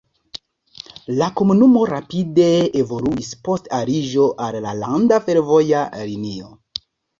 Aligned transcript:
La 1.19 1.27
komunumo 1.41 1.83
rapide 1.89 2.47
evoluis 2.81 3.31
post 3.49 3.71
aliĝo 3.83 4.27
al 4.49 4.59
la 4.67 4.75
landa 4.81 5.23
fervoja 5.29 5.87
linio. 6.11 6.53